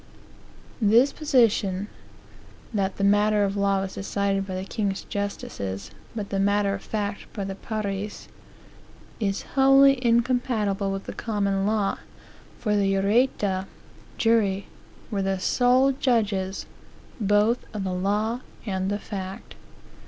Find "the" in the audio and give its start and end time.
2.97-3.03, 4.55-4.63, 6.31-6.39, 7.43-7.53, 11.03-11.13, 12.75-12.91, 15.21-15.37, 17.83-17.93, 18.89-18.97